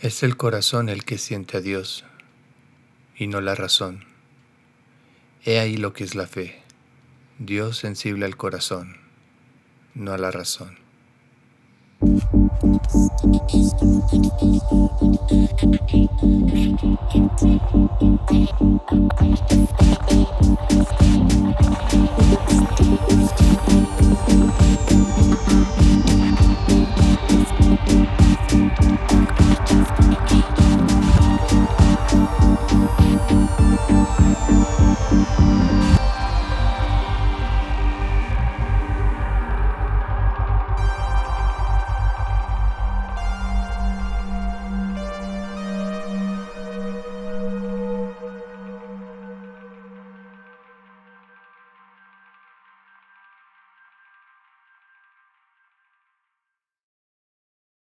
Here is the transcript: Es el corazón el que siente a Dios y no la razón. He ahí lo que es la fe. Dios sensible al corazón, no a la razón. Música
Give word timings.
Es 0.00 0.22
el 0.22 0.36
corazón 0.36 0.88
el 0.88 1.04
que 1.04 1.18
siente 1.18 1.56
a 1.56 1.60
Dios 1.60 2.04
y 3.16 3.26
no 3.26 3.40
la 3.40 3.56
razón. 3.56 4.04
He 5.44 5.58
ahí 5.58 5.76
lo 5.76 5.92
que 5.92 6.04
es 6.04 6.14
la 6.14 6.28
fe. 6.28 6.62
Dios 7.40 7.78
sensible 7.78 8.24
al 8.24 8.36
corazón, 8.36 8.96
no 9.94 10.12
a 10.12 10.18
la 10.18 10.30
razón. 10.30 10.78
Música 32.98 33.78